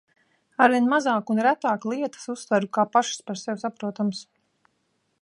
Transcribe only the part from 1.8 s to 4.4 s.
lietas uztveru kā pašas par sevi saprotamas.